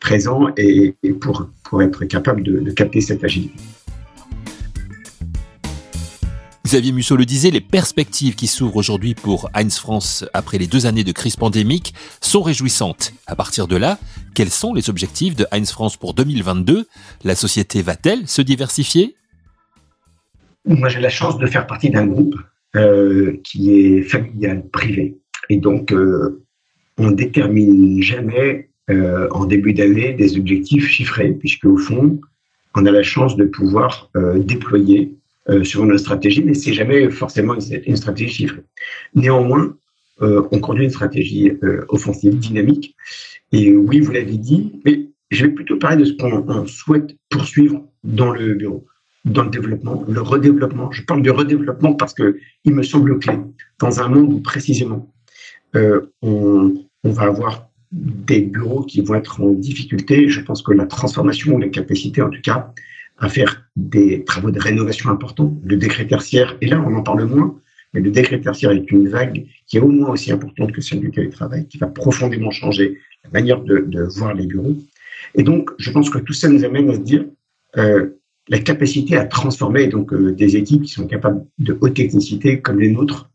présent 0.00 0.48
et, 0.56 0.96
pour, 1.20 1.48
pour 1.62 1.82
être 1.82 2.04
capable 2.06 2.42
de 2.42 2.70
capter 2.72 3.00
cette 3.00 3.22
agilité. 3.22 3.54
Xavier 6.72 6.92
Musso 6.92 7.16
le 7.16 7.26
disait, 7.26 7.50
les 7.50 7.60
perspectives 7.60 8.34
qui 8.34 8.46
s'ouvrent 8.46 8.76
aujourd'hui 8.76 9.14
pour 9.14 9.50
Heinz 9.52 9.76
France 9.76 10.24
après 10.32 10.56
les 10.56 10.66
deux 10.66 10.86
années 10.86 11.04
de 11.04 11.12
crise 11.12 11.36
pandémique 11.36 11.92
sont 12.22 12.40
réjouissantes. 12.40 13.12
À 13.26 13.36
partir 13.36 13.68
de 13.68 13.76
là, 13.76 13.98
quels 14.34 14.48
sont 14.48 14.72
les 14.72 14.88
objectifs 14.88 15.36
de 15.36 15.44
Heinz 15.52 15.70
France 15.70 15.98
pour 15.98 16.14
2022 16.14 16.86
La 17.24 17.34
société 17.34 17.82
va-t-elle 17.82 18.26
se 18.26 18.40
diversifier? 18.40 19.16
Moi, 20.64 20.88
j'ai 20.88 21.00
la 21.00 21.10
chance 21.10 21.36
de 21.36 21.46
faire 21.46 21.66
partie 21.66 21.90
d'un 21.90 22.06
groupe 22.06 22.36
euh, 22.74 23.36
qui 23.44 23.74
est 23.74 24.00
familial, 24.00 24.66
privé. 24.72 25.18
Et 25.50 25.58
donc, 25.58 25.92
euh, 25.92 26.42
on 26.96 27.10
ne 27.10 27.14
détermine 27.14 28.02
jamais 28.02 28.70
euh, 28.88 29.28
en 29.32 29.44
début 29.44 29.74
d'année 29.74 30.14
des 30.14 30.38
objectifs 30.38 30.88
chiffrés, 30.88 31.32
puisque 31.38 31.66
au 31.66 31.76
fond, 31.76 32.18
on 32.74 32.86
a 32.86 32.90
la 32.90 33.02
chance 33.02 33.36
de 33.36 33.44
pouvoir 33.44 34.10
déployer 34.36 35.18
sur 35.64 35.84
notre 35.84 36.00
stratégie, 36.00 36.42
mais 36.44 36.54
c'est 36.54 36.72
jamais 36.72 37.10
forcément 37.10 37.54
une, 37.54 37.96
stratégie 37.96 38.32
chiffrée. 38.32 38.62
Néanmoins, 39.14 39.74
euh, 40.22 40.42
on 40.52 40.60
conduit 40.60 40.84
une 40.84 40.90
stratégie 40.90 41.52
euh, 41.62 41.84
offensive, 41.88 42.38
dynamique. 42.38 42.94
Et 43.50 43.74
oui, 43.74 44.00
vous 44.00 44.12
l'avez 44.12 44.36
dit, 44.36 44.80
mais 44.84 45.08
je 45.30 45.46
vais 45.46 45.52
plutôt 45.52 45.78
parler 45.78 45.96
de 45.96 46.04
ce 46.04 46.12
qu'on 46.12 46.66
souhaite 46.66 47.16
poursuivre 47.28 47.84
dans 48.04 48.30
le 48.30 48.54
bureau, 48.54 48.86
dans 49.24 49.42
le 49.42 49.50
développement, 49.50 50.04
le 50.08 50.20
redéveloppement. 50.20 50.90
Je 50.92 51.02
parle 51.02 51.22
de 51.22 51.30
redéveloppement 51.30 51.94
parce 51.94 52.14
que 52.14 52.38
il 52.64 52.74
me 52.74 52.82
semble 52.82 53.18
clé 53.18 53.34
dans 53.78 54.00
un 54.00 54.08
monde 54.08 54.32
où 54.32 54.40
précisément 54.40 55.12
euh, 55.74 56.02
on, 56.22 56.74
on 57.04 57.10
va 57.10 57.22
avoir 57.22 57.68
des 57.90 58.40
bureaux 58.40 58.84
qui 58.84 59.02
vont 59.02 59.14
être 59.14 59.40
en 59.40 59.50
difficulté. 59.50 60.28
Je 60.28 60.40
pense 60.40 60.62
que 60.62 60.72
la 60.72 60.86
transformation, 60.86 61.58
la 61.58 61.68
capacité 61.68 62.22
en 62.22 62.30
tout 62.30 62.40
cas, 62.42 62.72
à 63.22 63.28
faire 63.28 63.64
des 63.76 64.24
travaux 64.24 64.50
de 64.50 64.60
rénovation 64.60 65.08
importants. 65.08 65.56
Le 65.64 65.76
décret 65.76 66.06
tertiaire, 66.06 66.56
et 66.60 66.66
là 66.66 66.84
on 66.84 66.94
en 66.94 67.02
parle 67.02 67.24
moins, 67.24 67.56
mais 67.94 68.00
le 68.00 68.10
décret 68.10 68.40
tertiaire 68.40 68.72
est 68.72 68.90
une 68.90 69.08
vague 69.08 69.46
qui 69.66 69.76
est 69.76 69.80
au 69.80 69.88
moins 69.88 70.10
aussi 70.10 70.32
importante 70.32 70.72
que 70.72 70.80
celle 70.80 71.00
du 71.00 71.10
télétravail, 71.10 71.66
qui 71.68 71.78
va 71.78 71.86
profondément 71.86 72.50
changer 72.50 72.98
la 73.24 73.30
manière 73.30 73.62
de, 73.62 74.02
voir 74.16 74.34
les 74.34 74.46
bureaux. 74.46 74.76
Et 75.36 75.44
donc, 75.44 75.70
je 75.78 75.90
pense 75.90 76.10
que 76.10 76.18
tout 76.18 76.32
ça 76.32 76.48
nous 76.48 76.64
amène 76.64 76.90
à 76.90 76.94
se 76.94 77.00
dire 77.00 77.24
euh, 77.76 78.10
la 78.48 78.58
capacité 78.58 79.16
à 79.16 79.24
transformer 79.24 79.86
donc 79.86 80.12
euh, 80.12 80.32
des 80.32 80.56
équipes 80.56 80.82
qui 80.82 80.92
sont 80.92 81.06
capables 81.06 81.44
de 81.58 81.78
haute 81.80 81.94
technicité 81.94 82.60
comme 82.60 82.80
les 82.80 82.90
nôtres 82.90 83.30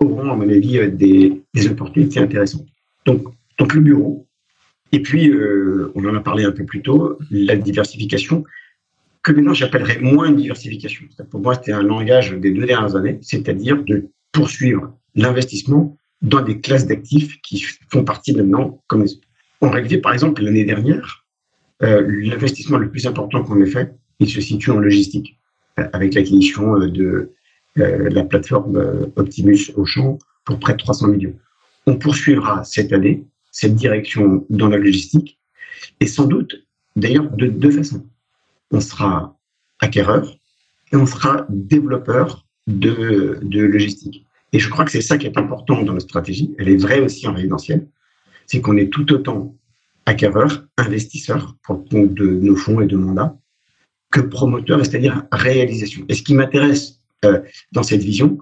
auront, 0.00 0.30
à 0.30 0.36
mon 0.36 0.48
avis, 0.48 0.78
euh, 0.78 0.88
des, 0.90 1.42
des, 1.52 1.68
opportunités 1.68 2.20
intéressantes. 2.20 2.66
Donc, 3.04 3.24
donc 3.58 3.74
le 3.74 3.82
bureau. 3.82 4.26
Et 4.92 5.00
puis, 5.00 5.30
on 5.96 6.04
en 6.06 6.14
a 6.14 6.20
parlé 6.20 6.44
un 6.44 6.52
peu 6.52 6.64
plus 6.64 6.80
tôt, 6.80 7.18
la 7.30 7.56
diversification 7.56 8.44
que 9.26 9.32
maintenant 9.32 9.54
j'appellerais 9.54 9.98
moins 9.98 10.26
une 10.26 10.36
diversification. 10.36 11.04
Pour 11.30 11.40
moi, 11.40 11.56
c'était 11.56 11.72
un 11.72 11.82
langage 11.82 12.30
des 12.30 12.52
deux 12.52 12.64
dernières 12.64 12.94
années, 12.94 13.18
c'est-à-dire 13.22 13.82
de 13.82 14.08
poursuivre 14.30 14.96
l'investissement 15.16 15.96
dans 16.22 16.42
des 16.42 16.60
classes 16.60 16.86
d'actifs 16.86 17.40
qui 17.42 17.66
font 17.90 18.04
partie 18.04 18.32
maintenant 18.34 18.80
comme 18.86 19.04
en 19.62 19.70
réalité, 19.70 19.98
par 19.98 20.12
exemple, 20.12 20.44
l'année 20.44 20.64
dernière, 20.64 21.26
euh, 21.82 22.06
l'investissement 22.22 22.78
le 22.78 22.88
plus 22.88 23.06
important 23.08 23.42
qu'on 23.42 23.60
ait 23.60 23.66
fait, 23.66 23.96
il 24.20 24.30
se 24.30 24.40
situe 24.40 24.70
en 24.70 24.78
logistique, 24.78 25.40
euh, 25.80 25.88
avec 25.92 26.14
l'acquisition 26.14 26.76
euh, 26.76 26.88
de 26.88 27.32
la 27.76 28.24
plateforme 28.24 29.10
Optimus 29.16 29.72
Auchan 29.76 30.18
pour 30.44 30.58
près 30.58 30.72
de 30.72 30.78
300 30.78 31.08
millions. 31.08 31.34
On 31.86 31.96
poursuivra 31.96 32.64
cette 32.64 32.90
année 32.92 33.26
cette 33.50 33.74
direction 33.74 34.46
dans 34.48 34.68
la 34.68 34.78
logistique, 34.78 35.38
et 36.00 36.06
sans 36.06 36.26
doute, 36.26 36.64
d'ailleurs, 36.94 37.30
de 37.30 37.46
deux 37.48 37.70
façons 37.70 38.06
on 38.70 38.80
sera 38.80 39.38
acquéreur 39.80 40.36
et 40.92 40.96
on 40.96 41.06
sera 41.06 41.46
développeur 41.48 42.46
de, 42.66 43.38
de 43.42 43.62
logistique. 43.62 44.26
Et 44.52 44.58
je 44.58 44.68
crois 44.68 44.84
que 44.84 44.90
c'est 44.90 45.00
ça 45.00 45.18
qui 45.18 45.26
est 45.26 45.38
important 45.38 45.82
dans 45.82 45.92
notre 45.92 46.06
stratégie. 46.06 46.54
Elle 46.58 46.68
est 46.68 46.76
vraie 46.76 47.00
aussi 47.00 47.26
en 47.26 47.32
résidentiel. 47.32 47.86
C'est 48.46 48.60
qu'on 48.60 48.76
est 48.76 48.90
tout 48.92 49.12
autant 49.12 49.56
acquéreur, 50.06 50.66
investisseur 50.76 51.56
pour 51.62 51.76
le 51.76 51.82
compte 51.90 52.14
de 52.14 52.26
nos 52.26 52.56
fonds 52.56 52.80
et 52.80 52.86
de 52.86 52.96
mandats 52.96 53.36
que 54.12 54.20
promoteur, 54.20 54.84
c'est-à-dire 54.84 55.24
réalisation. 55.32 56.04
Et 56.08 56.14
ce 56.14 56.22
qui 56.22 56.34
m'intéresse 56.34 57.00
euh, 57.24 57.40
dans 57.72 57.82
cette 57.82 58.02
vision, 58.02 58.38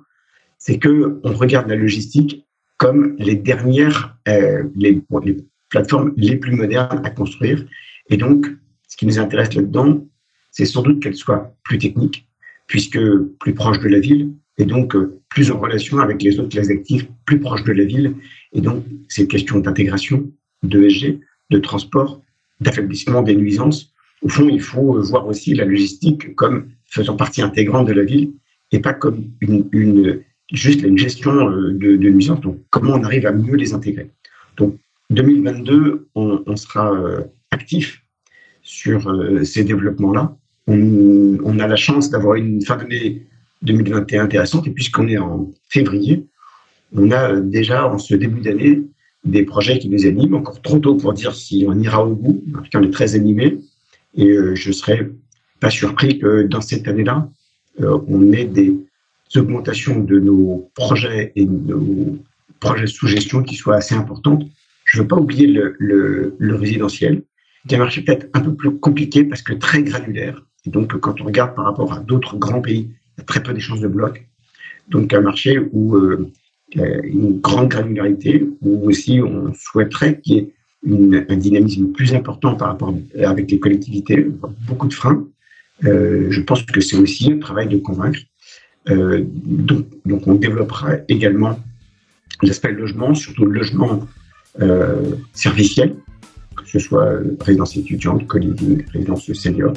c'est 0.58 0.78
que 0.78 1.20
on 1.24 1.32
regarde 1.32 1.68
la 1.68 1.76
logistique 1.76 2.46
comme 2.76 3.16
les 3.18 3.34
dernières, 3.34 4.16
euh, 4.28 4.64
les, 4.76 5.02
les 5.24 5.36
plateformes 5.70 6.12
les 6.16 6.36
plus 6.36 6.52
modernes 6.52 7.00
à 7.04 7.10
construire. 7.10 7.64
Et 8.10 8.16
donc, 8.16 8.46
ce 8.88 8.96
qui 8.96 9.06
nous 9.06 9.18
intéresse 9.18 9.54
là-dedans, 9.54 10.06
c'est 10.54 10.66
sans 10.66 10.82
doute 10.82 11.02
qu'elle 11.02 11.16
soit 11.16 11.52
plus 11.64 11.78
technique, 11.78 12.26
puisque 12.68 12.98
plus 13.40 13.54
proche 13.54 13.80
de 13.80 13.88
la 13.88 13.98
ville, 13.98 14.30
et 14.56 14.64
donc 14.64 14.94
euh, 14.94 15.20
plus 15.28 15.50
en 15.50 15.58
relation 15.58 15.98
avec 15.98 16.22
les 16.22 16.38
autres 16.38 16.50
classes 16.50 16.70
actives, 16.70 17.08
plus 17.26 17.40
proche 17.40 17.64
de 17.64 17.72
la 17.72 17.84
ville. 17.84 18.14
Et 18.52 18.60
donc, 18.60 18.84
c'est 19.08 19.26
question 19.26 19.58
d'intégration, 19.58 20.30
d'ESG, 20.62 21.18
de 21.50 21.58
transport, 21.58 22.22
d'affaiblissement 22.60 23.22
des 23.22 23.34
nuisances. 23.34 23.92
Au 24.22 24.28
fond, 24.28 24.48
il 24.48 24.60
faut 24.60 25.02
voir 25.02 25.26
aussi 25.26 25.54
la 25.54 25.64
logistique 25.64 26.36
comme 26.36 26.68
faisant 26.86 27.16
partie 27.16 27.42
intégrante 27.42 27.88
de 27.88 27.92
la 27.92 28.04
ville 28.04 28.32
et 28.70 28.78
pas 28.78 28.94
comme 28.94 29.24
une, 29.40 30.22
juste 30.52 30.82
une 30.82 30.96
gestion 30.96 31.32
euh, 31.32 31.72
de, 31.72 32.08
nuisances. 32.08 32.40
Donc, 32.40 32.60
comment 32.70 32.94
on 32.94 33.02
arrive 33.02 33.26
à 33.26 33.32
mieux 33.32 33.56
les 33.56 33.74
intégrer? 33.74 34.08
Donc, 34.56 34.78
2022, 35.10 36.08
on, 36.14 36.44
on 36.46 36.56
sera 36.56 36.92
euh, 36.92 37.22
actif 37.50 38.02
sur 38.62 39.14
ces 39.44 39.62
développements-là 39.62 40.38
on, 40.66 41.58
a 41.58 41.66
la 41.66 41.76
chance 41.76 42.10
d'avoir 42.10 42.34
une 42.36 42.62
fin 42.64 42.76
d'année 42.76 43.26
2021 43.62 44.24
intéressante. 44.24 44.66
Et 44.66 44.70
puisqu'on 44.70 45.08
est 45.08 45.18
en 45.18 45.50
février, 45.68 46.26
on 46.94 47.10
a 47.10 47.40
déjà 47.40 47.86
en 47.86 47.98
ce 47.98 48.14
début 48.14 48.40
d'année 48.40 48.82
des 49.24 49.44
projets 49.44 49.78
qui 49.78 49.88
nous 49.88 50.06
animent. 50.06 50.34
Encore 50.34 50.60
trop 50.62 50.78
tôt 50.78 50.96
pour 50.96 51.12
dire 51.12 51.34
si 51.34 51.64
on 51.68 51.78
ira 51.78 52.04
au 52.04 52.14
bout. 52.14 52.42
En 52.56 52.62
tout 52.62 52.70
cas, 52.70 52.78
on 52.80 52.82
est 52.82 52.92
très 52.92 53.14
animé. 53.14 53.58
Et 54.16 54.28
euh, 54.28 54.54
je 54.54 54.70
serais 54.72 55.10
pas 55.60 55.70
surpris 55.70 56.18
que 56.18 56.42
dans 56.42 56.60
cette 56.60 56.86
année-là, 56.88 57.28
euh, 57.80 57.98
on 58.06 58.32
ait 58.32 58.44
des 58.44 58.76
augmentations 59.36 60.00
de 60.00 60.18
nos 60.18 60.70
projets 60.74 61.32
et 61.34 61.44
nos 61.44 62.18
projets 62.60 62.86
sous 62.86 63.08
gestion 63.08 63.42
qui 63.42 63.56
soient 63.56 63.76
assez 63.76 63.94
importantes. 63.94 64.44
Je 64.84 64.98
ne 64.98 65.02
veux 65.02 65.08
pas 65.08 65.16
oublier 65.16 65.46
le, 65.46 65.74
le, 65.78 66.36
le 66.38 66.54
résidentiel, 66.54 67.22
qui 67.66 67.74
est 67.74 67.78
un 67.78 67.80
marché 67.80 68.02
peut-être 68.02 68.28
un 68.34 68.40
peu 68.40 68.54
plus 68.54 68.78
compliqué 68.78 69.24
parce 69.24 69.42
que 69.42 69.54
très 69.54 69.82
granulaire. 69.82 70.40
Et 70.66 70.70
donc, 70.70 70.98
quand 70.98 71.20
on 71.20 71.24
regarde 71.24 71.54
par 71.54 71.64
rapport 71.64 71.92
à 71.92 72.00
d'autres 72.00 72.36
grands 72.36 72.60
pays, 72.60 72.90
il 72.90 73.20
y 73.20 73.22
a 73.22 73.24
très 73.24 73.42
peu 73.42 73.52
d'échanges 73.52 73.80
de 73.80 73.88
blocs. 73.88 74.26
Donc, 74.88 75.12
un 75.12 75.20
marché 75.20 75.58
où 75.72 75.96
euh, 75.96 76.30
il 76.72 76.80
y 76.80 76.84
a 76.84 76.98
une 77.04 77.40
grande 77.40 77.68
granularité, 77.68 78.46
où 78.62 78.88
aussi 78.88 79.20
on 79.22 79.52
souhaiterait 79.54 80.20
qu'il 80.20 80.34
y 80.34 80.38
ait 80.38 80.52
une, 80.84 81.24
un 81.28 81.36
dynamisme 81.36 81.92
plus 81.92 82.14
important 82.14 82.54
par 82.56 82.68
rapport 82.68 82.94
avec 83.22 83.50
les 83.50 83.58
collectivités, 83.58 84.26
beaucoup 84.66 84.88
de 84.88 84.94
freins. 84.94 85.26
Euh, 85.84 86.26
je 86.30 86.40
pense 86.40 86.62
que 86.62 86.80
c'est 86.80 86.96
aussi 86.96 87.32
un 87.32 87.38
travail 87.38 87.68
de 87.68 87.78
convaincre. 87.78 88.20
Euh, 88.90 89.22
donc, 89.26 89.86
donc, 90.04 90.26
on 90.26 90.34
développera 90.34 90.96
également 91.08 91.58
l'aspect 92.42 92.72
logement, 92.72 93.14
surtout 93.14 93.46
le 93.46 93.52
logement 93.52 94.06
euh, 94.60 95.14
serviciel, 95.32 95.96
que 96.74 96.80
ce 96.80 96.88
soit 96.88 97.20
résidence 97.40 97.76
étudiante, 97.76 98.26
co-living, 98.26 98.84
résidence 98.92 99.32
senior. 99.32 99.72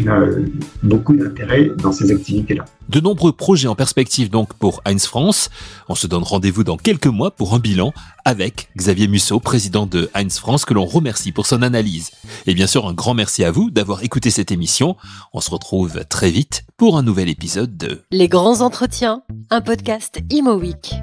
On 0.00 0.06
a 0.08 0.20
euh, 0.20 0.46
beaucoup 0.82 1.14
d'intérêt 1.14 1.70
dans 1.78 1.92
ces 1.92 2.10
activités-là. 2.10 2.64
De 2.88 2.98
nombreux 2.98 3.32
projets 3.32 3.68
en 3.68 3.74
perspective 3.74 4.30
donc 4.30 4.54
pour 4.54 4.80
Heinz 4.84 5.06
France. 5.06 5.50
On 5.88 5.94
se 5.94 6.06
donne 6.06 6.22
rendez-vous 6.22 6.64
dans 6.64 6.78
quelques 6.78 7.06
mois 7.06 7.30
pour 7.30 7.54
un 7.54 7.58
bilan 7.58 7.92
avec 8.24 8.70
Xavier 8.76 9.06
Musso, 9.06 9.38
président 9.38 9.86
de 9.86 10.10
Heinz 10.14 10.38
France, 10.38 10.64
que 10.64 10.74
l'on 10.74 10.86
remercie 10.86 11.30
pour 11.30 11.46
son 11.46 11.62
analyse. 11.62 12.10
Et 12.46 12.54
bien 12.54 12.66
sûr, 12.66 12.88
un 12.88 12.94
grand 12.94 13.14
merci 13.14 13.44
à 13.44 13.50
vous 13.50 13.70
d'avoir 13.70 14.02
écouté 14.02 14.30
cette 14.30 14.50
émission. 14.50 14.96
On 15.34 15.40
se 15.40 15.50
retrouve 15.50 16.04
très 16.08 16.30
vite 16.30 16.64
pour 16.76 16.96
un 16.96 17.02
nouvel 17.02 17.28
épisode 17.28 17.76
de 17.76 18.02
Les 18.10 18.28
grands 18.28 18.62
entretiens, 18.62 19.22
un 19.50 19.60
podcast 19.60 20.20
Imo 20.30 20.54
Week. 20.54 20.94